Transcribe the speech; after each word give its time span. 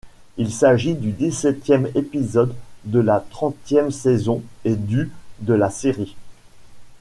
Il 0.37 0.51
s'agit 0.51 0.95
du 0.95 1.11
dix-septième 1.11 1.85
épisode 1.93 2.55
de 2.85 2.97
la 2.97 3.19
trentième 3.19 3.91
saison 3.91 4.41
et 4.65 4.75
du 4.75 5.11
de 5.41 5.53
la 5.53 5.69
série. 5.69 6.15